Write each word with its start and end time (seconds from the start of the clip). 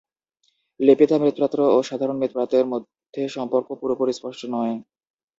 লেপিতা 0.79 1.15
মৃৎপাত্র 1.19 1.59
ও 1.69 1.87
সাধারণ 1.89 2.17
মৃৎপাত্রের 2.19 2.65
মধ্যে 2.65 3.21
সম্পর্ক 3.35 3.67
পুরোপুরি 3.81 4.13
স্পষ্ট 4.15 4.41
নয়। 4.55 4.75